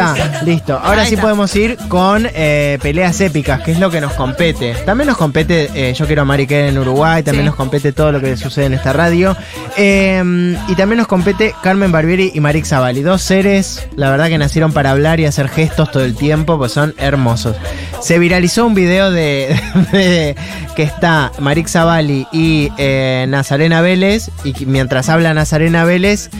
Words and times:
está, 0.00 0.42
listo. 0.44 0.78
Ahora 0.82 1.04
sí 1.06 1.16
podemos 1.16 1.54
ir 1.56 1.76
con 1.88 2.26
eh, 2.32 2.78
peleas 2.82 3.20
épicas, 3.20 3.60
que 3.62 3.72
es 3.72 3.78
lo 3.78 3.90
que 3.90 4.00
nos 4.00 4.12
compete. 4.14 4.74
También 4.84 5.08
nos 5.08 5.16
compete 5.16 5.70
eh, 5.74 5.94
Yo 5.94 6.06
quiero 6.06 6.22
a 6.22 6.24
Mariquel 6.24 6.68
en 6.70 6.78
Uruguay, 6.78 7.22
también 7.22 7.44
Sí. 7.44 7.46
nos 7.46 7.56
compete 7.56 7.92
todo 7.92 8.12
lo 8.12 8.20
que 8.20 8.36
sucede 8.36 8.66
en 8.66 8.74
esta 8.74 8.92
radio. 8.92 9.36
Eh, 9.76 10.22
y 10.68 10.74
también 10.74 10.98
nos 10.98 11.06
compete 11.06 11.54
Carmen 11.62 11.92
Barbieri 11.92 12.32
y 12.34 12.40
Marix 12.40 12.68
Zavalli, 12.68 13.02
dos 13.02 13.22
seres, 13.22 13.86
la 13.96 14.10
verdad 14.10 14.28
que 14.28 14.38
nacieron 14.38 14.72
para 14.72 14.90
hablar 14.90 15.20
y 15.20 15.26
hacer 15.26 15.48
gestos 15.48 15.90
todo 15.90 16.04
el 16.04 16.14
tiempo, 16.16 16.58
pues 16.58 16.72
son 16.72 16.94
hermosos. 16.98 17.56
Se 18.00 18.18
viralizó 18.18 18.66
un 18.66 18.74
video 18.74 19.10
de, 19.10 19.58
de- 19.92 20.36
que 20.74 20.82
está 20.82 21.32
Marix 21.38 21.72
Zavalli 21.72 22.26
y 22.32 22.70
eh, 22.78 23.26
Nazarena 23.28 23.80
Vélez, 23.80 24.30
y 24.44 24.52
que 24.52 24.66
mientras 24.66 25.08
habla 25.08 25.32
Nazarena 25.34 25.84
Vélez, 25.84 26.30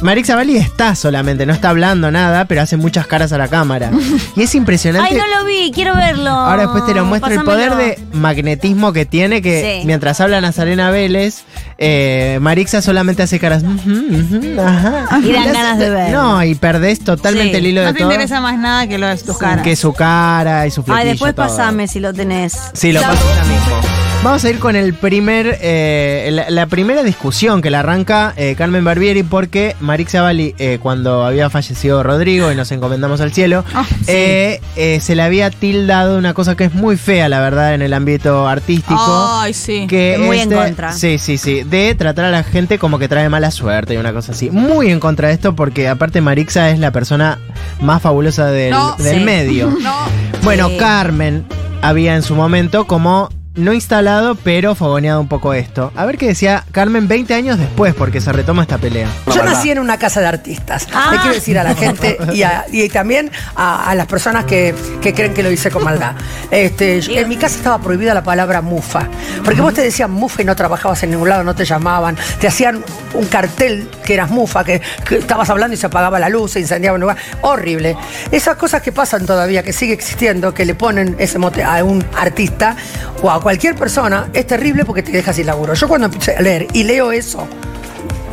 Marix 0.00 0.28
Zavalli 0.28 0.56
está 0.56 0.94
solamente, 0.94 1.44
no 1.44 1.52
está 1.52 1.70
hablando 1.70 2.10
nada, 2.12 2.44
pero 2.44 2.62
hace 2.62 2.76
muchas 2.76 3.06
caras 3.08 3.32
a 3.32 3.38
la 3.38 3.48
cámara. 3.48 3.90
Y 4.36 4.42
es 4.42 4.54
impresionante. 4.54 5.10
Ay, 5.12 5.18
no 5.18 5.26
lo 5.40 5.44
vi, 5.44 5.72
quiero 5.74 5.96
verlo. 5.96 6.30
Ahora 6.30 6.62
después 6.62 6.86
te 6.86 6.94
lo 6.94 7.04
muestro 7.04 7.32
el 7.32 7.42
poder 7.42 7.74
de 7.74 7.98
magnetismo 8.12 8.92
que 8.92 9.04
tiene, 9.04 9.42
que 9.42 9.80
Sí. 9.80 9.86
mientras 9.86 10.20
habla 10.20 10.40
Nazarena 10.40 10.90
Vélez, 10.92 11.42
eh, 11.78 12.38
Marixa 12.40 12.80
solamente 12.82 13.24
hace 13.24 13.40
caras. 13.40 13.62
Y 13.64 14.54
dan 14.54 15.52
ganas 15.52 15.78
de 15.78 15.90
ver. 15.90 16.12
No, 16.12 16.44
y 16.44 16.54
perdés 16.54 17.00
totalmente 17.00 17.52
Sí. 17.52 17.56
el 17.58 17.66
hilo 17.66 17.80
No 17.80 17.88
de 17.88 17.92
te 17.94 17.98
todo. 18.00 18.12
interesa 18.12 18.40
más 18.40 18.56
nada 18.58 18.86
que 18.86 18.98
lo 18.98 19.08
de 19.08 19.16
tus 19.16 19.36
caras. 19.38 19.62
Que 19.64 19.74
su 19.74 19.92
cara 19.92 20.66
y 20.66 20.70
su 20.70 20.84
flequillo. 20.84 21.02
Ay, 21.02 21.08
después 21.10 21.34
todo. 21.34 21.46
pasame 21.48 21.88
si 21.88 21.98
lo 21.98 22.12
tenés. 22.14 22.56
Sí, 22.74 22.92
lo 22.92 23.00
paso 23.02 23.24
ya 23.34 23.42
mismo. 23.44 24.07
Vamos 24.24 24.44
a 24.44 24.50
ir 24.50 24.58
con 24.58 24.74
el 24.74 24.94
primer, 24.94 25.58
eh, 25.62 26.28
la, 26.32 26.50
la 26.50 26.66
primera 26.66 27.04
discusión 27.04 27.62
que 27.62 27.70
la 27.70 27.80
arranca 27.80 28.34
eh, 28.36 28.56
Carmen 28.58 28.84
Barbieri 28.84 29.22
porque 29.22 29.76
Marixa 29.80 30.22
Bali, 30.22 30.56
eh, 30.58 30.78
cuando 30.82 31.24
había 31.24 31.48
fallecido 31.50 32.02
Rodrigo 32.02 32.50
y 32.50 32.56
nos 32.56 32.70
encomendamos 32.72 33.20
al 33.20 33.32
cielo, 33.32 33.64
Ah, 33.72 33.86
sí. 33.88 34.04
eh, 34.08 34.98
se 35.00 35.14
le 35.14 35.22
había 35.22 35.50
tildado 35.50 36.18
una 36.18 36.34
cosa 36.34 36.56
que 36.56 36.64
es 36.64 36.74
muy 36.74 36.96
fea, 36.96 37.28
la 37.28 37.40
verdad, 37.40 37.74
en 37.74 37.80
el 37.80 37.94
ámbito 37.94 38.48
artístico. 38.48 38.98
Ay, 38.98 39.54
sí. 39.54 39.86
que 39.86 40.18
Muy 40.18 40.40
en 40.40 40.48
de- 40.48 40.56
contra. 40.56 40.92
Sí, 40.92 41.18
sí, 41.18 41.38
sí. 41.38 41.62
De 41.62 41.94
tratar 41.94 42.24
a 42.26 42.30
la 42.30 42.42
gente 42.42 42.76
como 42.78 42.98
que 42.98 43.06
trae 43.08 43.28
mala 43.28 43.52
suerte 43.52 43.94
y 43.94 43.98
una 43.98 44.12
cosa 44.12 44.32
así. 44.32 44.50
Muy 44.50 44.90
en 44.90 44.98
contra 44.98 45.28
de 45.28 45.34
esto 45.34 45.54
porque 45.54 45.86
aparte 45.88 46.20
Marixa 46.20 46.70
es 46.70 46.80
la 46.80 46.90
persona 46.90 47.38
más 47.80 48.02
fabulosa 48.02 48.46
del, 48.46 48.72
No. 48.72 48.96
del 48.98 49.18
Sí. 49.20 49.24
medio. 49.24 49.70
No. 49.80 49.94
Bueno. 50.42 50.68
Carmen 50.76 51.44
había 51.82 52.16
en 52.16 52.22
su 52.22 52.34
momento 52.34 52.84
como 52.86 53.28
no 53.58 53.72
instalado, 53.72 54.34
pero 54.36 54.74
fogoneado 54.74 55.20
un 55.20 55.28
poco 55.28 55.52
esto. 55.54 55.92
A 55.96 56.06
ver 56.06 56.16
qué 56.16 56.26
decía 56.28 56.64
Carmen 56.72 57.08
20 57.08 57.34
años 57.34 57.58
después, 57.58 57.94
porque 57.94 58.20
se 58.20 58.32
retoma 58.32 58.62
esta 58.62 58.78
pelea. 58.78 59.08
Yo 59.34 59.42
nací 59.44 59.70
en 59.70 59.78
una 59.78 59.98
casa 59.98 60.20
de 60.20 60.26
artistas. 60.28 60.86
Ah. 60.92 61.10
Le 61.12 61.18
quiero 61.18 61.34
decir 61.34 61.58
a 61.58 61.64
la 61.64 61.74
gente 61.74 62.16
y, 62.32 62.42
a- 62.42 62.64
y 62.72 62.88
también 62.88 63.30
a, 63.56 63.90
a 63.90 63.94
las 63.94 64.06
personas 64.06 64.44
que, 64.46 64.74
que 65.02 65.12
creen 65.12 65.34
que 65.34 65.42
lo 65.42 65.50
hice 65.50 65.70
con 65.70 65.84
maldad. 65.84 66.12
Este, 66.50 67.00
yo- 67.00 67.12
en 67.18 67.28
mi 67.28 67.36
casa 67.36 67.56
estaba 67.56 67.78
prohibida 67.78 68.14
la 68.14 68.22
palabra 68.22 68.60
mufa. 68.62 69.08
Porque 69.44 69.60
vos 69.60 69.74
te 69.74 69.82
decían 69.82 70.10
mufa 70.10 70.42
y 70.42 70.44
no 70.44 70.54
trabajabas 70.56 71.02
en 71.02 71.10
ningún 71.10 71.28
lado, 71.28 71.44
no 71.44 71.54
te 71.54 71.64
llamaban. 71.64 72.16
Te 72.40 72.46
hacían 72.48 72.82
un 73.14 73.26
cartel 73.26 73.88
que 74.04 74.14
eras 74.14 74.30
mufa, 74.30 74.64
que, 74.64 74.80
que 75.06 75.18
estabas 75.18 75.50
hablando 75.50 75.74
y 75.74 75.76
se 75.76 75.86
apagaba 75.86 76.18
la 76.18 76.28
luz, 76.28 76.52
se 76.52 76.60
incendiaba 76.60 76.94
un 76.94 77.00
lugar. 77.00 77.16
Horrible. 77.42 77.96
Esas 78.30 78.56
cosas 78.56 78.82
que 78.82 78.92
pasan 78.92 79.26
todavía, 79.26 79.62
que 79.62 79.72
sigue 79.72 79.92
existiendo, 79.92 80.54
que 80.54 80.64
le 80.64 80.74
ponen 80.74 81.16
ese 81.18 81.38
mote 81.38 81.64
a 81.64 81.82
un 81.84 82.04
artista 82.16 82.76
o 83.22 83.30
a 83.30 83.40
cualquier 83.48 83.76
persona, 83.76 84.28
es 84.34 84.46
terrible 84.46 84.84
porque 84.84 85.02
te 85.02 85.10
deja 85.10 85.32
sin 85.32 85.46
laburo. 85.46 85.72
Yo 85.72 85.88
cuando 85.88 86.08
empecé 86.08 86.36
a 86.36 86.42
leer 86.42 86.66
y 86.74 86.84
leo 86.84 87.12
eso, 87.12 87.48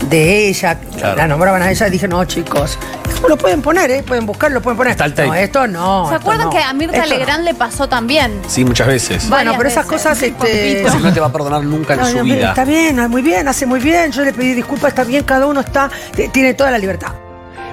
de 0.09 0.49
ella, 0.49 0.77
la 1.15 1.25
nombraban 1.25 1.61
a 1.61 1.71
ella, 1.71 1.89
dije, 1.89 2.05
no, 2.05 2.25
chicos, 2.25 2.77
lo 3.25 3.37
pueden 3.37 3.61
poner, 3.61 3.89
¿eh? 3.91 4.03
Pueden 4.03 4.25
buscarlo, 4.25 4.55
lo 4.55 4.61
pueden 4.61 4.75
poner. 4.75 4.91
Está 4.91 5.05
el 5.05 5.13
tape. 5.13 5.29
No, 5.29 5.33
esto 5.35 5.67
no. 5.67 6.09
¿Se 6.09 6.15
esto 6.15 6.21
acuerdan 6.21 6.47
no. 6.47 6.51
que 6.51 6.59
a 6.59 6.73
Mirta 6.73 6.97
Esto 6.97 7.09
no. 7.13 7.17
Legrand 7.17 7.45
le 7.45 7.53
pasó 7.53 7.87
también? 7.87 8.41
Sí, 8.45 8.65
muchas 8.65 8.87
veces. 8.87 9.29
Bueno, 9.29 9.53
pero 9.57 9.69
esas 9.69 9.87
veces. 9.87 10.03
cosas, 10.03 10.21
este. 10.21 10.83
No 11.01 11.13
te 11.13 11.21
va 11.21 11.27
a 11.27 11.31
perdonar 11.31 11.63
nunca 11.63 11.93
en 11.93 12.01
No, 12.01 12.07
su 12.07 12.17
no, 12.17 12.23
vida. 12.25 12.49
Está 12.49 12.65
bien, 12.65 13.09
muy 13.09 13.21
bien, 13.21 13.47
hace 13.47 13.65
muy 13.65 13.79
bien. 13.79 14.11
Yo 14.11 14.25
le 14.25 14.33
pedí 14.33 14.53
disculpas, 14.53 14.89
está 14.89 15.05
bien, 15.05 15.23
cada 15.23 15.47
uno 15.47 15.61
está, 15.61 15.89
tiene 16.33 16.55
toda 16.55 16.71
la 16.71 16.77
libertad. 16.77 17.13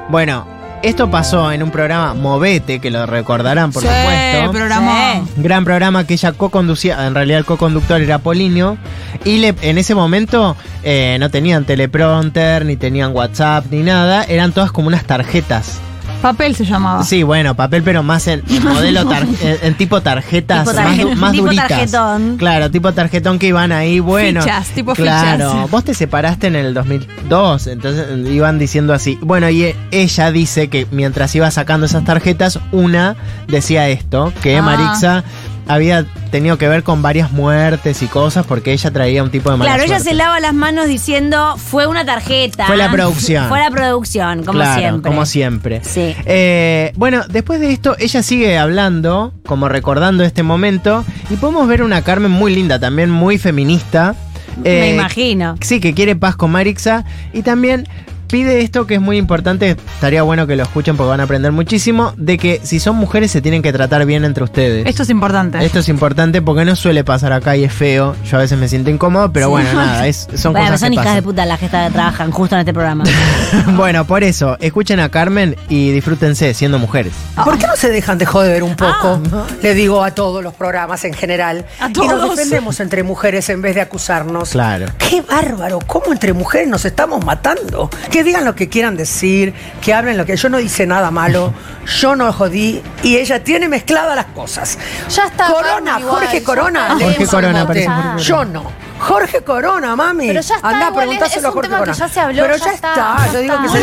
Bueno, 0.09 0.47
esto 0.83 1.11
pasó 1.11 1.53
en 1.53 1.63
un 1.63 1.71
programa 1.71 2.15
Movete, 2.15 2.79
que 2.81 2.91
lo 2.91 3.07
recordarán, 3.07 3.73
por 3.73 3.83
Sí, 3.83 3.89
supuesto. 3.89 4.53
programón. 4.53 5.29
Gran 5.37 5.65
programa 5.65 6.07
que 6.07 6.15
ella 6.15 6.33
co-conducía, 6.33 7.07
en 7.07 7.15
realidad 7.15 7.39
el 7.41 7.45
co-conductor 7.45 8.01
era 8.01 8.19
Polinio, 8.19 8.77
y 9.25 9.39
le- 9.39 9.55
en 9.63 9.79
ese 9.79 9.95
momento 9.95 10.57
eh, 10.83 11.17
no 11.21 11.31
tenían 11.31 11.65
teleprompter, 11.65 12.65
ni 12.67 12.77
tenían 12.77 13.13
WhatsApp, 13.15 13.67
ni 13.71 13.83
nada, 13.83 14.25
eran 14.25 14.53
todas 14.53 14.73
como 14.73 14.89
unas 14.89 15.05
tarjetas. 15.05 15.81
Papel 16.23 16.55
se 16.55 16.65
llamaba. 16.65 17.03
Sí, 17.05 17.23
bueno, 17.25 17.55
papel, 17.57 17.83
pero 17.83 18.03
más 18.03 18.27
en, 18.29 18.43
en 18.49 18.65
modelo, 18.65 19.05
tar- 19.09 19.27
en, 19.43 19.59
en 19.63 19.75
tipo 19.75 20.01
tarjetas, 20.01 20.67
Tipo 20.69 21.15
más, 21.17 21.33
tipo 21.33 21.45
duritas. 21.45 21.69
tarjetón. 21.69 22.37
Claro, 22.39 22.71
tipo 22.71 22.93
tarjetón 22.93 23.39
que 23.39 23.49
iban 23.49 23.73
ahí, 23.73 23.99
bueno. 24.01 24.41
Fichas, 24.41 24.69
tipo 24.69 24.95
Claro, 24.95 25.51
fichas. 25.53 25.71
vos 25.71 25.85
te 25.85 25.95
separaste 25.95 26.47
en 26.47 26.57
el 26.57 26.75
2002, 26.75 27.67
entonces 27.67 28.07
iban 28.33 28.59
diciendo 28.59 28.95
así. 28.95 29.19
Bueno, 29.21 29.51
y 29.51 29.75
ella 29.91 30.31
dice 30.31 30.69
que 30.69 30.87
mientras 30.93 31.35
iba 31.35 31.51
sacando 31.51 31.87
esas 31.87 32.05
tarjetas, 32.05 32.59
una 32.71 33.17
decía 33.49 33.89
esto, 33.89 34.33
que 34.43 34.57
Ah. 34.59 34.63
Marixa 34.63 35.25
había 35.69 36.05
tenido 36.31 36.59
que 36.59 36.69
ver 36.69 36.83
con 36.83 37.03
varias 37.03 37.33
muertes 37.33 38.03
y 38.03 38.07
cosas 38.07 38.47
porque 38.47 38.73
ella 38.73 38.91
traía 38.91 39.23
un 39.23 39.31
tipo 39.31 39.51
de 39.51 39.57
mala 39.57 39.75
Claro, 39.75 39.85
ella 39.85 40.01
se 40.01 40.15
lava 40.15 40.41
las 40.41 40.55
manos 40.55 40.87
diciendo 40.87 41.57
fue 41.57 41.87
una 41.87 42.05
tarjeta. 42.05 42.67
Fue 42.67 42.77
la 42.77 42.91
producción. 42.91 43.49
Fue 43.49 43.59
la 43.61 43.71
producción, 43.71 44.45
como 44.45 44.59
Claro, 44.59 44.81
siempre. 44.81 45.11
como 45.11 45.27
siempre. 45.27 45.81
Sí. 45.85 46.15
Eh, 46.25 46.93
bueno, 46.97 47.23
después 47.29 47.61
de 47.61 47.73
esto, 47.73 47.97
ella 47.99 48.23
sigue 48.23 48.59
hablando, 48.59 49.35
como 49.47 49.69
recordando 49.69 50.25
este 50.25 50.43
momento, 50.43 51.05
y 51.31 51.37
podemos 51.37 51.67
ver 51.69 51.83
una 51.83 52.03
Carmen 52.03 52.31
muy 52.31 52.55
linda, 52.55 52.79
también 52.79 53.11
muy 53.11 53.39
feminista. 53.39 54.15
Me 54.63 54.91
eh, 54.91 54.95
imagino. 54.95 55.57
Sí, 55.61 55.81
que 55.81 55.95
quiere 55.95 56.17
paz 56.17 56.37
con 56.37 56.51
Marixa, 56.51 57.05
y 57.33 57.43
también 57.43 57.89
pide 58.33 58.63
esto 58.63 58.87
que 58.87 58.95
es 58.95 59.01
muy 59.01 59.19
importante, 59.19 59.77
estaría 59.95 60.23
bueno 60.23 60.47
que 60.47 60.57
lo 60.57 60.63
escuchen 60.63 60.97
porque 60.97 61.11
van 61.11 61.21
a 61.21 61.25
aprender 61.25 61.53
muchísimo, 61.53 62.15
de 62.17 62.39
que 62.39 62.61
si 62.63 62.81
son 62.81 62.97
mujeres 62.97 63.31
se 63.31 63.43
tienen 63.43 63.61
que 63.61 63.73
tratar 63.75 64.07
bien 64.07 64.25
entre 64.25 64.43
ustedes. 64.43 64.87
Esto 64.87 65.03
es 65.03 65.11
importante. 65.11 65.63
Esto 65.63 65.81
es 65.81 65.89
importante 65.91 66.41
porque 66.41 66.65
no 66.65 66.75
suele 66.75 67.05
pasar 67.05 67.33
acá 67.35 67.57
y 67.59 67.65
es 67.65 67.73
feo. 67.75 68.17
Yo 68.25 68.39
a 68.39 68.41
veces 68.41 68.59
me 68.59 68.69
siento 68.69 68.89
incómodo, 68.89 69.31
pero 69.33 69.51
bueno, 69.51 69.71
nada, 69.75 70.07
es, 70.09 70.27
son 70.35 70.53
bueno, 70.55 70.69
cosas 70.69 70.81
son 70.81 70.89
que 70.89 70.95
hijas 70.95 71.05
pasan. 71.05 71.17
de 71.17 71.23
puta 71.23 71.45
las 71.47 71.59
que 71.59 71.67
está- 71.67 71.91
trabajan 71.91 72.31
justo 72.31 72.55
en 72.57 72.61
este 72.61 72.73
programa. 72.73 73.05
bueno, 73.77 74.07
por 74.07 74.25
eso, 74.25 74.57
escuchen 74.61 74.99
a 74.99 75.11
Carmen 75.11 75.55
y 75.69 75.91
disfrútense 75.91 76.55
siendo 76.55 76.79
mujeres. 76.79 77.13
¿Por 77.45 77.59
qué 77.59 77.67
no 77.67 77.77
se 77.77 77.91
dejan 77.91 78.17
de 78.17 78.25
joder 78.25 78.63
un 78.63 78.77
poco? 78.77 79.21
Le 79.63 79.75
digo 79.75 80.03
a 80.03 80.13
todos 80.13 80.43
los 80.43 80.55
programas 80.55 81.05
en 81.05 81.13
general. 81.13 81.67
A 81.81 81.91
Y 81.91 81.93
nos 81.93 82.09
todos. 82.09 82.31
defendemos 82.31 82.81
entre 82.81 83.03
mujeres 83.03 83.49
en 83.51 83.61
vez 83.61 83.75
de 83.75 83.83
acusarnos. 83.83 84.51
Claro. 84.51 84.87
Qué 84.97 85.21
bárbaro, 85.21 85.79
cómo 85.87 86.13
entre 86.13 86.33
mujeres 86.33 86.69
nos 86.69 86.85
estamos 86.87 87.23
matando. 87.25 87.91
Que 88.23 88.27
digan 88.27 88.45
lo 88.45 88.55
que 88.55 88.69
quieran 88.69 88.97
decir, 88.97 89.53
que 89.81 89.93
hablen 89.93 90.17
lo 90.17 90.25
que. 90.25 90.37
Yo 90.37 90.49
no 90.49 90.61
hice 90.61 90.87
nada 90.87 91.11
malo, 91.11 91.53
yo 92.01 92.15
no 92.15 92.33
jodí 92.33 92.81
y 93.03 93.17
ella 93.17 93.43
tiene 93.43 93.67
mezcladas 93.69 94.15
las 94.15 94.27
cosas. 94.27 94.79
Ya 95.11 95.25
está 95.25 95.49
Corona, 95.49 95.99
igual, 95.99 96.15
Jorge 96.21 96.43
Corona. 96.45 96.93
está. 96.93 97.05
Jorge 97.05 97.27
Corona, 97.27 97.67
parece 97.67 97.89
Yo 98.19 98.45
no. 98.45 98.71
Jorge 99.01 99.41
Corona, 99.43 99.97
mami. 99.97 100.29
Pero 100.29 100.41
ya 100.41 100.55
está, 100.55 100.69
Andá 100.69 100.87
a 100.87 100.91
igual, 100.91 101.09
es 101.11 101.45
a 101.45 101.51
Jorge 101.51 101.63
tema 101.63 101.63
que 101.63 101.69
Corona. 101.81 101.93
ya 101.93 102.09
se 102.09 102.21
habló, 102.21 102.43
Pero 102.43 102.57
ya 102.59 102.65
ya 102.65 102.73
está, 102.75 102.93
está. 102.93 103.33
Yo 103.33 103.41
digo 103.41 103.57
que 103.61 103.69
se 103.69 103.79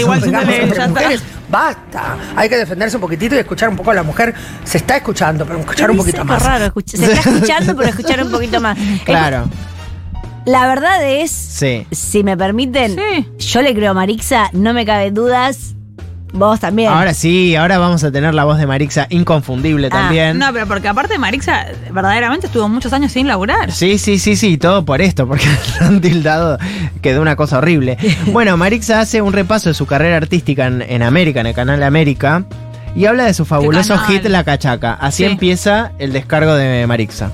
igual, 0.00 0.24
está. 0.24 0.88
mujeres. 0.88 1.22
Basta. 1.48 2.16
Hay 2.34 2.48
que 2.48 2.56
defenderse 2.56 2.96
un 2.96 3.00
poquitito 3.02 3.36
y 3.36 3.38
escuchar 3.38 3.68
un 3.68 3.76
poco 3.76 3.92
a 3.92 3.94
la 3.94 4.02
mujer. 4.02 4.34
Se 4.64 4.78
está 4.78 4.96
escuchando, 4.96 5.46
pero 5.46 5.60
escuchar 5.60 5.90
un 5.90 5.98
poquito 5.98 6.24
más. 6.24 6.42
raro, 6.42 6.72
se 6.84 6.96
está 6.96 7.30
escuchando, 7.30 7.76
pero 7.76 7.90
escuchar 7.90 8.22
un 8.24 8.30
poquito 8.32 8.60
más. 8.60 8.76
Claro, 9.04 9.48
La 10.44 10.66
verdad 10.66 11.04
es, 11.04 11.30
sí. 11.30 11.86
si 11.92 12.24
me 12.24 12.36
permiten, 12.36 12.96
Sí. 12.96 13.28
yo 13.52 13.62
le 13.62 13.74
creo 13.74 13.92
a 13.92 13.94
Marixa, 13.94 14.50
no 14.52 14.74
me 14.74 14.84
cabe 14.84 15.10
dudas. 15.10 15.74
Vos 16.34 16.60
también. 16.60 16.90
Ahora 16.90 17.12
sí, 17.12 17.54
ahora 17.56 17.76
vamos 17.76 18.02
a 18.04 18.10
tener 18.10 18.32
la 18.32 18.44
voz 18.44 18.56
de 18.56 18.66
Marixa 18.66 19.06
inconfundible 19.10 19.88
Ah, 19.88 19.90
también. 19.90 20.38
No, 20.38 20.50
pero 20.52 20.66
porque 20.66 20.88
aparte 20.88 21.18
Marixa 21.18 21.66
verdaderamente 21.92 22.46
estuvo 22.46 22.70
muchos 22.70 22.90
años 22.94 23.12
sin 23.12 23.28
laburar. 23.28 23.70
Sí, 23.70 23.98
sí, 23.98 24.18
sí, 24.18 24.34
sí, 24.36 24.56
todo 24.56 24.82
por 24.86 25.02
esto, 25.02 25.28
porque 25.28 25.44
han 25.80 26.00
tildado 26.00 26.58
que 27.02 27.12
de 27.12 27.20
una 27.20 27.36
cosa 27.36 27.58
horrible. 27.58 27.98
Bueno, 28.32 28.56
Marixa 28.56 29.00
hace 29.00 29.20
un 29.20 29.34
repaso 29.34 29.68
de 29.68 29.74
su 29.74 29.84
carrera 29.84 30.16
artística 30.16 30.66
en, 30.66 30.80
en 30.80 31.02
América, 31.02 31.40
en 31.40 31.48
el 31.48 31.54
canal 31.54 31.82
América, 31.82 32.44
y 32.96 33.04
habla 33.04 33.24
de 33.24 33.34
su 33.34 33.44
fabuloso 33.44 33.98
hit 33.98 34.24
La 34.24 34.42
Cachaca. 34.42 34.94
Así 34.94 35.24
Sí. 35.26 35.30
empieza 35.30 35.92
el 35.98 36.14
descargo 36.14 36.54
de 36.54 36.86
Marixa. 36.86 37.30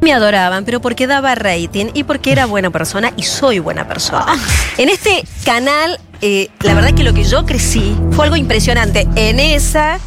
Me 0.00 0.12
adoraban, 0.12 0.64
pero 0.64 0.80
porque 0.80 1.06
daba 1.06 1.34
rating 1.34 1.86
y 1.94 2.04
porque 2.04 2.32
era 2.32 2.46
buena 2.46 2.70
persona 2.70 3.12
y 3.16 3.22
soy 3.22 3.58
buena 3.58 3.88
persona. 3.88 4.36
En 4.78 4.88
este 4.88 5.24
canal, 5.44 5.98
eh, 6.20 6.48
la 6.60 6.74
verdad 6.74 6.94
que 6.94 7.02
lo 7.02 7.14
que 7.14 7.24
yo 7.24 7.46
crecí 7.46 7.96
fue 8.12 8.26
algo 8.26 8.36
impresionante 8.36 9.08
en 9.16 9.40
esa 9.40 9.98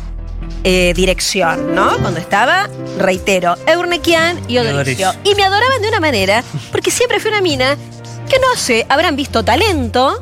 eh, 0.64 0.94
dirección, 0.96 1.74
¿no? 1.74 1.98
Cuando 2.00 2.20
estaba, 2.20 2.70
reitero, 2.98 3.56
Eurnequian 3.66 4.40
y 4.48 4.58
Odoricio. 4.58 5.12
Y 5.24 5.36
me 5.36 5.44
adoraban 5.44 5.82
de 5.82 5.88
una 5.88 6.00
manera, 6.00 6.44
porque 6.72 6.92
siempre 6.92 7.20
fui 7.20 7.32
una 7.32 7.42
mina 7.42 7.78
que 8.30 8.38
no 8.40 8.56
sé, 8.56 8.86
habrán 8.90 9.16
visto 9.16 9.44
talento, 9.44 10.22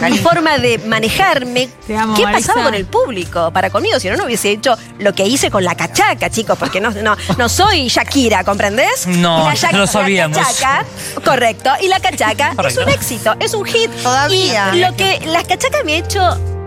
mi 0.00 0.18
forma 0.18 0.58
de 0.58 0.78
manejarme. 0.78 1.68
Te 1.86 1.96
amo, 1.96 2.14
¿Qué 2.14 2.22
Marisa. 2.24 2.48
pasaba 2.48 2.66
con 2.66 2.74
el 2.74 2.86
público 2.86 3.50
para 3.52 3.70
conmigo? 3.70 3.98
Si 3.98 4.08
no, 4.08 4.16
no 4.16 4.24
hubiese 4.24 4.50
hecho 4.50 4.76
lo 4.98 5.14
que 5.14 5.24
hice 5.26 5.50
con 5.50 5.64
la 5.64 5.74
cachaca, 5.74 6.30
chicos, 6.30 6.56
porque 6.58 6.80
no, 6.80 6.90
no, 6.90 7.16
no 7.36 7.48
soy 7.48 7.88
Shakira, 7.88 8.44
¿comprendés? 8.44 9.06
No, 9.06 9.50
Y 9.52 9.58
la 9.60 9.72
lo 9.72 9.86
sabíamos. 9.86 10.36
La 10.36 10.44
cachaca, 10.44 10.84
correcto, 11.24 11.70
y 11.82 11.88
la 11.88 12.00
cachaca 12.00 12.54
es 12.66 12.76
un 12.76 12.88
éxito, 12.88 13.34
es 13.40 13.54
un 13.54 13.64
hit. 13.64 13.90
Todavía. 14.02 14.70
Y 14.74 14.80
lo 14.80 14.94
que 14.96 15.20
la 15.26 15.42
cachaca 15.42 15.78
me 15.84 15.94
ha 15.94 15.96
hecho 15.98 16.57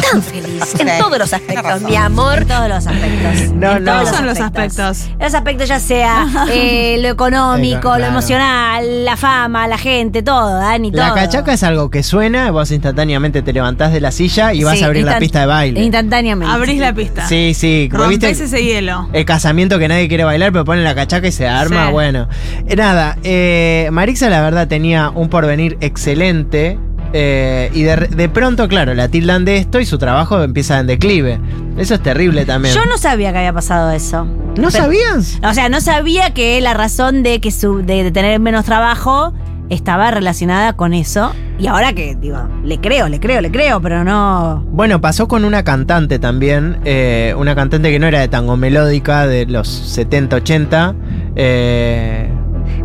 tan 0.00 0.22
feliz 0.22 0.74
en 0.78 0.88
todos 0.98 1.18
los 1.18 1.32
aspectos, 1.32 1.82
mi 1.82 1.96
amor. 1.96 2.38
En 2.42 2.48
todos 2.48 2.68
los 2.68 2.86
aspectos. 2.86 3.52
No, 3.54 3.72
En 3.72 3.84
no. 3.84 3.92
todos 3.92 4.02
¿Cuáles 4.10 4.16
son 4.16 4.26
los 4.26 4.40
aspectos? 4.40 5.06
Los 5.20 5.34
aspectos 5.34 5.68
ya 5.68 5.78
sea 5.80 6.26
eh, 6.50 6.96
lo 7.00 7.08
económico, 7.08 7.80
Claro. 7.82 7.98
lo 7.98 8.06
emocional, 8.06 9.04
la 9.04 9.16
fama, 9.16 9.66
la 9.68 9.78
gente, 9.78 10.22
todo, 10.22 10.54
Dani, 10.56 10.90
todo. 10.90 11.02
La 11.02 11.14
cachaca 11.14 11.52
es 11.52 11.62
algo 11.62 11.90
que 11.90 12.02
suena, 12.02 12.50
vos 12.50 12.70
instantáneamente 12.70 13.42
te 13.42 13.52
levantás 13.52 13.92
de 13.92 14.00
la 14.00 14.10
silla 14.12 14.52
y 14.54 14.64
vas 14.64 14.78
Sí, 14.78 14.84
a 14.84 14.86
abrir 14.86 15.04
la 15.04 15.18
pista 15.18 15.40
de 15.40 15.46
baile. 15.46 15.82
Instantáneamente. 15.82 16.52
Abrís 16.54 16.78
la 16.80 16.94
pista. 16.94 17.26
Sí, 17.26 17.52
sí, 17.54 17.88
como 17.90 18.04
Rompés 18.04 18.30
viste 18.30 18.44
ese 18.44 18.64
hielo. 18.64 19.08
el 19.12 19.24
casamiento 19.24 19.78
que 19.78 19.88
nadie 19.88 20.08
quiere 20.08 20.24
bailar, 20.24 20.52
pero 20.52 20.64
ponen 20.64 20.84
la 20.84 20.94
cachaca 20.94 21.26
y 21.28 21.32
se 21.32 21.46
arma, 21.48 21.86
Sí. 21.86 21.92
bueno. 21.92 22.28
Eh, 22.66 22.76
nada, 22.76 23.18
eh, 23.24 23.88
Marixa 23.92 24.28
la 24.30 24.40
verdad 24.40 24.68
tenía 24.68 25.10
un 25.10 25.28
porvenir 25.28 25.76
excelente. 25.80 26.78
Eh, 27.12 27.70
y 27.74 27.82
de, 27.82 27.96
de 27.96 28.28
pronto, 28.28 28.68
claro, 28.68 28.94
la 28.94 29.08
tildan 29.08 29.44
de 29.44 29.56
esto 29.58 29.80
y 29.80 29.86
su 29.86 29.98
trabajo 29.98 30.42
empieza 30.42 30.78
en 30.80 30.86
declive. 30.86 31.40
Eso 31.76 31.94
es 31.94 32.02
terrible 32.02 32.44
también. 32.44 32.74
Yo 32.74 32.84
no 32.86 32.98
sabía 32.98 33.32
que 33.32 33.38
había 33.38 33.52
pasado 33.52 33.90
eso. 33.90 34.24
¿No 34.24 34.54
Pero- 34.54 34.70
sabías? 34.70 35.38
O 35.42 35.54
sea, 35.54 35.68
no 35.68 35.80
sabía 35.80 36.34
que 36.34 36.60
la 36.60 36.74
razón 36.74 37.22
de 37.22 37.40
que 37.40 37.50
su, 37.50 37.78
de, 37.84 38.04
de 38.04 38.10
tener 38.12 38.38
menos 38.40 38.64
trabajo 38.64 39.32
estaba 39.70 40.10
relacionada 40.10 40.74
con 40.74 40.92
eso. 40.92 41.32
Y 41.58 41.66
ahora 41.68 41.92
que, 41.92 42.14
digo, 42.16 42.38
le 42.64 42.78
creo, 42.80 43.08
le 43.08 43.20
creo, 43.20 43.40
le 43.40 43.50
creo, 43.50 43.80
pero 43.80 44.04
no. 44.04 44.64
Bueno, 44.70 45.00
pasó 45.00 45.28
con 45.28 45.44
una 45.44 45.62
cantante 45.62 46.18
también, 46.18 46.78
eh, 46.84 47.34
una 47.38 47.54
cantante 47.54 47.90
que 47.90 47.98
no 47.98 48.06
era 48.06 48.20
de 48.20 48.28
tango 48.28 48.56
melódica 48.56 49.26
de 49.26 49.46
los 49.46 49.68
70, 49.68 50.36
80. 50.36 50.94
eh, 51.36 52.28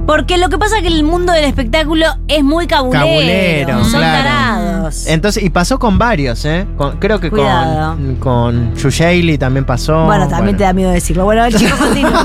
Porque 0.07 0.37
lo 0.39 0.49
que 0.49 0.57
pasa 0.57 0.77
es 0.77 0.81
que 0.81 0.87
el 0.87 1.03
mundo 1.03 1.33
del 1.33 1.43
espectáculo 1.45 2.05
es 2.27 2.43
muy 2.43 2.65
cabulero. 2.65 3.05
Cabulero, 3.05 3.83
son 3.83 3.99
claro. 3.99 4.23
tarados. 4.23 5.05
entonces, 5.07 5.43
y 5.43 5.49
pasó 5.49 5.77
con 5.79 5.97
varios, 5.99 6.43
¿eh? 6.45 6.65
Con- 6.77 6.97
creo 6.97 7.19
que 7.19 7.29
Cuidado. 7.29 7.95
con, 7.95 8.15
con 8.15 8.75
Yuyeili 8.75 9.37
también 9.37 9.65
pasó. 9.65 10.05
bueno, 10.05 10.27
también 10.29 10.55
te 10.57 10.63
da 10.63 10.71
miedo 10.73 10.89
decirlo. 10.91 11.25
Bueno, 11.25 11.43
el 11.45 11.53
chico 11.55 11.75
continúa. 11.79 12.23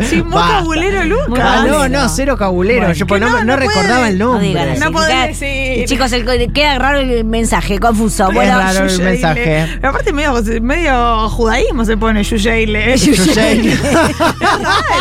Muy 0.00 0.20
Basta. 0.22 0.58
cabulero, 0.58 1.04
Lucas. 1.04 1.40
Ah, 1.44 1.64
no, 1.66 1.88
no, 1.88 2.08
cero 2.08 2.36
cabulero. 2.36 2.80
Bueno. 2.80 2.94
Yo 2.94 3.06
pues, 3.06 3.20
Que 3.20 3.26
no, 3.26 3.32
no, 3.32 3.38
no 3.38 3.44
no 3.44 3.56
recordaba 3.56 3.96
puede. 4.00 4.08
el 4.10 4.18
No 4.18 4.26
nombre. 4.32 4.48
digan 4.48 4.68
así. 4.68 4.80
No 4.80 4.92
podés 4.92 5.08
Queda- 5.10 5.26
decir. 5.28 5.84
Chicos, 5.86 6.12
el- 6.12 6.52
queda 6.52 6.78
raro 6.78 6.98
el 6.98 7.24
mensaje, 7.24 7.78
confuso. 7.78 8.28
Es 8.28 8.34
Bueno, 8.34 8.58
raro 8.58 8.84
el 8.86 8.98
mensaje. 9.02 9.66
Pero 9.80 9.88
aparte 9.88 10.12
medio, 10.12 10.34
medio 10.60 11.28
judaísmo 11.30 11.84
se 11.86 11.96
pone 11.96 12.22
Yuyeile. 12.22 12.96
Yuyeili. 12.98 13.78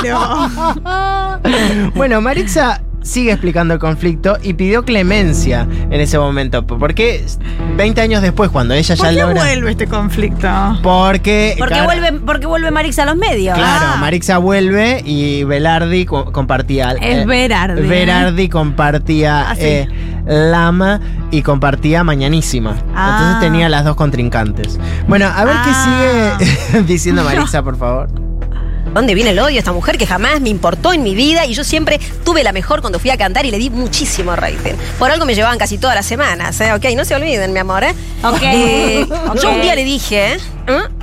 Claro. 0.02 0.69
bueno, 1.95 2.21
Marixa 2.21 2.81
sigue 3.01 3.31
explicando 3.31 3.74
el 3.74 3.80
conflicto 3.80 4.38
y 4.44 4.54
pidió 4.54 4.83
clemencia 4.83 5.66
en 5.89 5.94
ese 6.01 6.19
momento. 6.19 6.68
Porque 6.68 7.25
20 7.77 8.01
años 8.01 8.21
después, 8.21 8.50
cuando 8.50 8.74
ella 8.74 8.95
¿Por 8.95 9.06
ya 9.06 9.12
qué 9.13 9.21
logra. 9.21 9.36
vuelve 9.44 9.71
este 9.71 9.88
conflicto? 9.88 10.48
Porque. 10.83 11.56
¿Por 11.57 11.69
qué 11.69 11.74
claro, 11.75 11.86
vuelve, 11.86 12.12
por 12.19 12.39
qué 12.39 12.45
vuelve 12.45 12.71
Marix 12.71 13.00
a 13.00 13.06
los 13.06 13.16
medios? 13.16 13.56
Claro, 13.57 13.86
Ah. 13.94 13.98
Marixa 14.00 14.38
vuelve 14.38 15.01
y 15.06 15.44
Velardi 15.45 16.06
co- 16.06 16.31
compartía. 16.31 16.92
Es 17.01 17.24
¿eh? 17.24 17.25
Verardi 17.25 18.50
compartía 18.50 19.50
Ah, 19.50 19.56
sí. 19.56 19.62
eh, 19.63 19.88
Lama 20.27 21.00
y 21.31 21.42
compartía 21.42 22.04
Mañanísima. 22.04 22.75
Ah. 22.94 23.18
Entonces 23.18 23.39
tenía 23.50 23.69
las 23.69 23.86
dos 23.86 23.95
contrincantes. 23.95 24.77
Bueno, 25.07 25.25
a 25.33 25.45
ver 25.45 25.56
Ah. 25.57 26.38
qué 26.38 26.44
sigue 26.75 26.81
diciendo 26.88 27.24
Marixa, 27.24 27.63
por 27.63 27.77
favor. 27.77 28.10
¿Dónde 28.94 29.13
viene 29.13 29.30
el 29.31 29.39
odio 29.39 29.57
a 29.57 29.59
esta 29.59 29.71
mujer 29.71 29.97
que 29.97 30.07
jamás 30.07 30.41
me 30.41 30.50
importó 30.50 30.94
en 30.94 31.03
mi 31.03 31.13
vida 31.13 31.45
y 31.45 31.53
yo 31.53 31.63
siempre 31.63 32.00
tuve 32.25 32.44
la 32.44 32.51
mejor 32.51 32.81
cuando 32.81 33.00
fui 33.00 33.12
a 33.12 33.18
cantar 33.18 33.45
y 33.45 33.51
le 33.51 33.57
di 33.59 33.69
muchísimo 33.69 34.36
rating? 34.36 34.74
Por 34.97 35.12
algo 35.12 35.25
me 35.25 35.36
llevaban 35.36 35.57
casi 35.59 35.77
todas 35.77 35.95
las 35.95 36.06
semanas, 36.07 36.59
¿eh? 36.62 36.74
Ok, 36.74 36.86
no 36.95 37.06
se 37.06 37.13
olviden, 37.15 37.53
mi 37.53 37.59
amor, 37.59 37.83
¿eh? 37.83 37.94
Ok. 38.24 38.41
Eh, 38.41 39.06
Ok. 39.30 39.41
Yo 39.41 39.51
un 39.51 39.62
día 39.62 39.75
le 39.75 39.83
dije, 39.83 40.33
¿eh? 40.33 40.38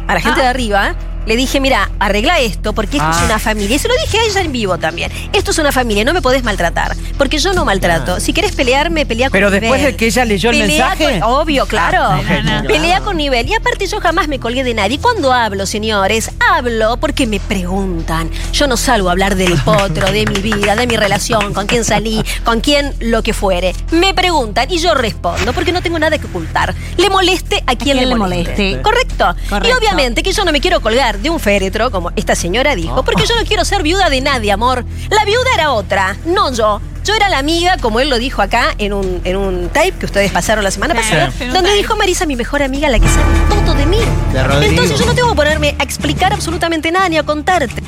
a 0.08 0.14
la 0.14 0.20
gente 0.20 0.40
de 0.40 0.46
arriba, 0.46 0.94
le 1.26 1.36
dije, 1.36 1.60
mira, 1.60 1.90
arregla 1.98 2.38
esto 2.40 2.72
porque 2.72 2.96
esto 2.98 3.10
es 3.10 3.16
Ah. 3.16 3.24
una 3.26 3.38
familia. 3.38 3.76
Y 3.76 3.78
se 3.78 3.88
lo 3.88 3.94
dije 4.04 4.18
a 4.18 4.24
ella 4.24 4.40
en 4.40 4.52
vivo 4.52 4.78
también. 4.78 5.10
Esto 5.32 5.50
es 5.50 5.58
una 5.58 5.72
familia, 5.72 6.04
no 6.04 6.12
me 6.14 6.22
podés 6.22 6.42
maltratar. 6.44 6.96
Porque 7.18 7.38
yo 7.38 7.52
no 7.52 7.64
maltrato. 7.64 8.20
Si 8.20 8.32
querés 8.32 8.52
pelearme, 8.54 9.04
pelea 9.06 9.28
con 9.28 9.32
Pero 9.32 9.48
nivel. 9.48 9.60
después 9.62 9.82
de 9.82 9.96
que 9.96 10.06
ella 10.06 10.24
leyó 10.24 10.50
el 10.50 10.60
Pelea 10.60 10.88
mensaje. 10.90 11.20
con- 11.20 11.30
obvio, 11.30 11.66
claro. 11.66 11.98
Ah, 12.02 12.20
no, 12.44 12.62
no. 12.62 12.68
Pelea 12.68 13.00
con 13.00 13.16
nivel. 13.16 13.48
Y 13.48 13.54
aparte 13.54 13.86
yo 13.86 14.00
jamás 14.00 14.28
me 14.28 14.38
colgué 14.38 14.64
de 14.64 14.74
nadie. 14.74 14.98
Cuando 14.98 15.32
hablo, 15.32 15.66
señores, 15.66 16.30
hablo 16.52 16.96
porque 16.98 17.26
me 17.26 17.40
preguntan. 17.40 18.30
Yo 18.52 18.66
no 18.66 18.76
salgo 18.76 19.08
a 19.08 19.12
hablar 19.12 19.34
del 19.36 19.54
potro, 19.64 20.10
de 20.12 20.24
mi 20.26 20.40
vida, 20.40 20.76
de 20.76 20.86
mi 20.86 20.96
relación, 20.96 21.52
con 21.52 21.66
quién 21.66 21.84
salí, 21.84 22.22
con 22.44 22.60
quién 22.60 22.94
lo 23.00 23.22
que 23.22 23.32
fuere. 23.32 23.74
Me 23.90 24.14
preguntan 24.14 24.70
y 24.70 24.78
yo 24.78 24.94
respondo 24.94 25.52
porque 25.52 25.72
no 25.72 25.82
tengo 25.82 25.98
nada 25.98 26.18
que 26.18 26.26
ocultar. 26.26 26.74
Le 26.96 27.10
moleste 27.10 27.62
a 27.66 27.74
quien, 27.74 27.78
quien 27.78 27.96
le 27.98 28.06
le 28.06 28.14
moleste. 28.14 28.50
moleste. 28.52 28.82
Correcto. 28.82 29.34
Correcto. 29.48 29.68
Y 29.68 29.72
obviamente 29.78 30.22
que 30.22 30.32
yo 30.32 30.44
no 30.44 30.52
me 30.52 30.60
quiero 30.60 30.80
colgar 30.80 31.15
de 31.16 31.30
un 31.30 31.40
féretro, 31.40 31.90
como 31.90 32.10
esta 32.16 32.34
señora 32.34 32.74
dijo, 32.74 33.04
porque 33.04 33.24
yo 33.26 33.34
no 33.36 33.44
quiero 33.44 33.64
ser 33.64 33.82
viuda 33.82 34.08
de 34.10 34.20
nadie, 34.20 34.52
amor. 34.52 34.84
La 35.10 35.24
viuda 35.24 35.48
era 35.54 35.72
otra, 35.72 36.16
no 36.24 36.52
yo. 36.52 36.80
Yo 37.04 37.14
era 37.14 37.28
la 37.28 37.38
amiga, 37.38 37.76
como 37.80 38.00
él 38.00 38.10
lo 38.10 38.18
dijo 38.18 38.42
acá 38.42 38.74
en 38.78 38.92
un, 38.92 39.20
en 39.22 39.36
un 39.36 39.68
tape 39.68 39.92
que 39.92 40.06
ustedes 40.06 40.32
pasaron 40.32 40.64
la 40.64 40.72
semana 40.72 40.92
pasada, 40.92 41.32
donde 41.52 41.72
dijo 41.74 41.94
Marisa, 41.94 42.26
mi 42.26 42.34
mejor 42.34 42.64
amiga, 42.64 42.88
la 42.88 42.98
que 42.98 43.06
sabe 43.06 43.64
todo 43.64 43.74
de 43.74 43.86
mí. 43.86 43.98
De 44.32 44.42
Rodrigo. 44.42 44.72
Entonces 44.72 44.98
yo 44.98 45.06
no 45.06 45.14
tengo 45.14 45.30
que 45.30 45.36
ponerme 45.36 45.76
a 45.78 45.84
explicar 45.84 46.32
absolutamente 46.32 46.90
nada 46.90 47.08
ni 47.08 47.16
a 47.16 47.22
contarte. 47.22 47.80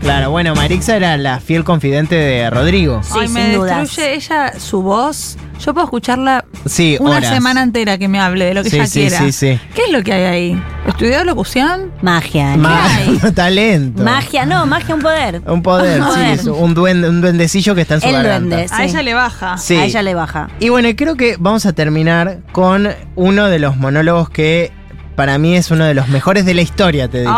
Claro, 0.00 0.30
bueno, 0.30 0.54
Marixa 0.54 0.96
era 0.96 1.16
la 1.18 1.40
fiel 1.40 1.62
confidente 1.62 2.14
de 2.14 2.48
Rodrigo. 2.50 3.02
Sí, 3.02 3.12
Ay, 3.20 3.28
me 3.28 3.42
sin 3.42 3.52
dudas. 3.54 3.80
destruye 3.80 4.14
ella 4.14 4.52
su 4.58 4.82
voz. 4.82 5.36
Yo 5.64 5.74
puedo 5.74 5.84
escucharla 5.84 6.46
Sí, 6.64 6.96
una 7.00 7.16
horas. 7.18 7.34
semana 7.34 7.62
entera 7.62 7.98
que 7.98 8.08
me 8.08 8.18
hable 8.18 8.46
de 8.46 8.54
lo 8.54 8.62
que 8.62 8.70
Sí, 8.70 8.76
ella 8.76 8.86
sí, 8.86 9.00
quiera. 9.00 9.18
sí, 9.18 9.32
sí. 9.32 9.60
¿Qué 9.74 9.82
es 9.84 9.92
lo 9.92 10.02
que 10.02 10.14
hay 10.14 10.22
ahí? 10.24 10.62
¿Estudió 10.86 11.22
locución? 11.24 11.92
Magia. 12.00 12.56
Ma- 12.56 12.86
hay? 12.96 13.18
talento. 13.34 14.02
Magia, 14.02 14.46
no, 14.46 14.64
magia, 14.64 14.94
un 14.94 15.02
poder. 15.02 15.42
Un 15.46 15.62
poder, 15.62 16.00
Un 16.00 16.06
sí, 16.06 16.12
poder. 16.14 16.30
es 16.40 16.44
un, 16.46 16.72
duende, 16.74 17.08
un 17.10 17.20
duendecillo 17.20 17.74
que 17.74 17.82
está 17.82 17.96
en 17.96 18.00
su 18.00 18.06
El 18.06 18.14
garganta. 18.14 18.56
duende. 18.56 18.72
A 18.74 18.76
Sí. 18.78 18.82
ella 18.84 19.02
le 19.02 19.12
baja. 19.14 19.58
Sí. 19.58 19.76
A 19.76 19.84
ella 19.84 20.02
le 20.02 20.14
baja. 20.14 20.48
Y 20.60 20.70
bueno, 20.70 20.88
y 20.88 20.94
creo 20.94 21.16
que 21.16 21.36
vamos 21.38 21.66
a 21.66 21.74
terminar 21.74 22.38
con 22.52 22.88
uno 23.16 23.48
de 23.48 23.58
los 23.58 23.76
monólogos 23.76 24.30
que 24.30 24.72
para 25.14 25.36
mí 25.36 25.54
es 25.56 25.70
uno 25.70 25.84
de 25.84 25.92
los 25.92 26.08
mejores 26.08 26.46
de 26.46 26.54
la 26.54 26.62
historia, 26.62 27.06
te 27.08 27.18
diría. 27.18 27.34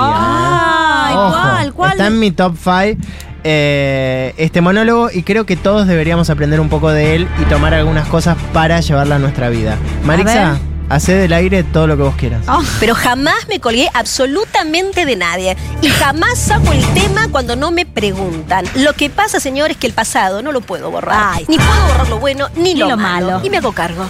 Ay, 1.12 1.16
¿eh? 1.16 1.18
Ojo, 1.18 1.30
¿cuál, 1.32 1.72
cuál? 1.74 1.90
Está 1.92 2.06
en 2.06 2.18
mi 2.18 2.30
top 2.30 2.56
5 2.62 3.00
este 3.44 4.60
monólogo 4.60 5.10
y 5.12 5.22
creo 5.24 5.46
que 5.46 5.56
todos 5.56 5.86
deberíamos 5.86 6.30
aprender 6.30 6.60
un 6.60 6.68
poco 6.68 6.90
de 6.90 7.16
él 7.16 7.28
y 7.40 7.44
tomar 7.46 7.74
algunas 7.74 8.06
cosas 8.08 8.36
para 8.52 8.80
llevarla 8.80 9.16
a 9.16 9.18
nuestra 9.18 9.48
vida. 9.48 9.76
Marixa, 10.04 10.58
hacé 10.88 11.14
del 11.14 11.32
aire 11.32 11.64
todo 11.64 11.86
lo 11.86 11.96
que 11.96 12.02
vos 12.02 12.14
quieras. 12.16 12.42
Oh, 12.48 12.62
Pero 12.78 12.94
jamás 12.94 13.48
me 13.48 13.58
colgué 13.60 13.88
absolutamente 13.94 15.04
de 15.06 15.16
nadie. 15.16 15.56
Y 15.80 15.88
jamás 15.88 16.38
saco 16.38 16.72
el 16.72 16.84
tema 16.94 17.28
cuando 17.30 17.56
no 17.56 17.70
me 17.72 17.84
preguntan. 17.86 18.64
Lo 18.76 18.92
que 18.92 19.10
pasa, 19.10 19.40
señor, 19.40 19.70
es 19.72 19.76
que 19.76 19.86
el 19.86 19.92
pasado 19.92 20.42
no 20.42 20.52
lo 20.52 20.60
puedo 20.60 20.90
borrar. 20.90 21.34
Ay. 21.34 21.44
Ni 21.48 21.56
puedo 21.56 21.86
borrar 21.88 22.08
lo 22.08 22.18
bueno 22.18 22.48
ni, 22.56 22.74
Ni 22.74 22.80
lo, 22.80 22.88
lo 22.90 22.96
malo. 22.96 23.26
malo. 23.32 23.40
Y 23.44 23.50
me 23.50 23.58
hago 23.58 23.72
cargo. 23.72 24.04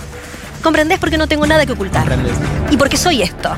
¿Comprendés? 0.63 0.99
Porque 0.99 1.17
no 1.19 1.27
tengo 1.27 1.47
nada 1.47 1.65
que 1.67 1.73
ocultar. 1.73 2.03
¿Comprendés? 2.07 2.37
Y 2.71 2.77
porque 2.77 2.97
soy 2.97 3.23
esto. 3.23 3.51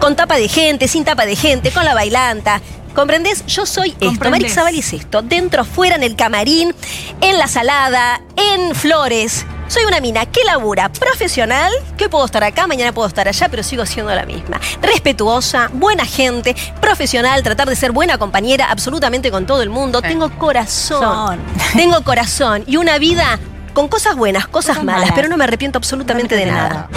Con 0.00 0.14
tapa 0.14 0.36
de 0.36 0.48
gente, 0.48 0.88
sin 0.88 1.04
tapa 1.04 1.26
de 1.26 1.34
gente, 1.36 1.70
con 1.70 1.84
la 1.84 1.94
bailanta. 1.94 2.60
¿Comprendés? 2.96 3.44
Yo 3.44 3.66
soy 3.66 3.94
esto. 4.00 4.30
Marix 4.30 4.54
Zaval 4.54 4.74
es 4.74 4.94
esto. 4.94 5.20
Dentro, 5.20 5.66
fuera, 5.66 5.96
en 5.96 6.02
el 6.02 6.16
camarín, 6.16 6.74
en 7.20 7.38
la 7.38 7.46
salada, 7.46 8.22
en 8.36 8.74
flores. 8.74 9.44
Soy 9.68 9.84
una 9.84 10.00
mina 10.00 10.24
que 10.24 10.42
labura 10.44 10.88
profesional, 10.88 11.70
que 11.98 12.08
puedo 12.08 12.24
estar 12.24 12.42
acá, 12.42 12.66
mañana 12.66 12.92
puedo 12.92 13.06
estar 13.06 13.28
allá, 13.28 13.48
pero 13.50 13.62
sigo 13.62 13.84
siendo 13.84 14.14
la 14.14 14.24
misma. 14.24 14.58
Respetuosa, 14.80 15.68
buena 15.74 16.06
gente, 16.06 16.56
profesional, 16.80 17.42
tratar 17.42 17.68
de 17.68 17.76
ser 17.76 17.92
buena 17.92 18.16
compañera 18.16 18.70
absolutamente 18.70 19.30
con 19.30 19.44
todo 19.44 19.60
el 19.60 19.68
mundo. 19.68 20.00
Tengo 20.00 20.30
corazón. 20.38 21.02
Son. 21.02 21.40
Tengo 21.74 22.02
corazón 22.02 22.64
y 22.66 22.76
una 22.76 22.96
vida 22.96 23.38
con 23.74 23.88
cosas 23.88 24.16
buenas, 24.16 24.46
cosas, 24.46 24.76
Cosas 24.76 24.84
malas, 24.84 25.00
malas. 25.02 25.16
pero 25.16 25.28
no 25.28 25.36
me 25.36 25.44
arrepiento 25.44 25.76
absolutamente 25.76 26.34
de 26.34 26.46
nada. 26.46 26.88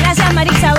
Gracias, 0.00 0.32
Marisa. 0.32 0.74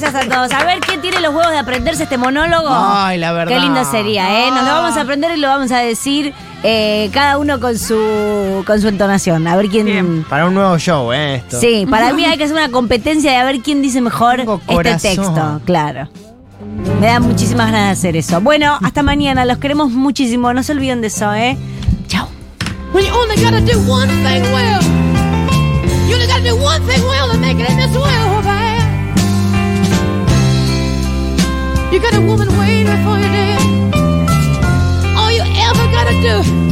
Gracias, 0.00 0.24
a 0.24 0.28
todos. 0.28 0.52
A 0.52 0.64
ver 0.64 0.80
quién 0.80 1.00
tiene 1.02 1.20
los 1.20 1.34
huevos 1.34 1.50
de 1.50 1.58
aprenderse 1.58 2.04
este 2.04 2.16
monólogo. 2.16 2.68
Ay, 2.70 3.18
la 3.18 3.32
verdad. 3.32 3.54
Qué 3.54 3.60
lindo 3.60 3.84
sería, 3.84 4.46
¿eh? 4.46 4.50
Nos 4.50 4.64
lo 4.64 4.70
vamos 4.70 4.96
a 4.96 5.02
aprender 5.02 5.36
y 5.36 5.40
lo 5.40 5.48
vamos 5.48 5.70
a 5.72 5.78
decir 5.78 6.32
eh, 6.62 7.10
cada 7.12 7.36
uno 7.38 7.60
con 7.60 7.76
su, 7.76 8.62
con 8.66 8.80
su 8.80 8.88
entonación. 8.88 9.46
A 9.46 9.56
ver 9.56 9.68
quién. 9.68 9.86
Bien. 9.86 10.24
Para 10.28 10.46
un 10.46 10.54
nuevo 10.54 10.78
show, 10.78 11.12
¿eh? 11.12 11.36
Esto. 11.36 11.60
Sí, 11.60 11.86
para 11.88 12.12
mí 12.14 12.24
hay 12.26 12.38
que 12.38 12.44
hacer 12.44 12.56
una 12.56 12.70
competencia 12.70 13.30
de 13.30 13.36
a 13.36 13.44
ver 13.44 13.60
quién 13.60 13.82
dice 13.82 14.00
mejor 14.00 14.36
Tengo 14.36 14.54
este 14.60 14.74
corazón. 14.74 15.00
texto. 15.00 15.60
Claro. 15.66 16.08
Me 17.00 17.06
da 17.06 17.20
muchísimas 17.20 17.66
ganas 17.70 17.86
de 17.86 17.92
hacer 17.92 18.16
eso. 18.16 18.40
Bueno, 18.40 18.78
hasta 18.82 19.02
mañana. 19.02 19.44
Los 19.44 19.58
queremos 19.58 19.90
muchísimo. 19.90 20.52
No 20.54 20.62
se 20.62 20.72
olviden 20.72 21.00
de 21.02 21.08
eso, 21.08 21.32
¿eh? 21.34 21.56
Chao. 22.06 22.28
when 22.92 23.04
you 23.04 23.12
only 23.12 23.36
gotta 23.36 23.60
do 23.60 23.78
one 23.90 24.08
thing 24.08 24.42
well. 24.52 24.82
You 26.08 26.14
only 26.16 26.26
gotta 26.26 26.42
do 26.42 26.56
one 26.56 26.80
thing 26.86 27.02
well 27.06 27.30
to 27.30 27.38
make 27.38 27.58
it 27.58 27.68
in 27.70 27.76
this 27.76 27.94
world, 27.96 28.29
Got 32.02 32.14
a 32.14 32.20
woman 32.20 32.48
waiting 32.58 32.86
for 33.04 33.16
you 33.18 33.30
there. 33.30 33.60
All 35.16 35.30
you 35.30 35.42
ever 35.42 35.84
got 35.92 36.06
to 36.08 36.16
do 36.22 36.69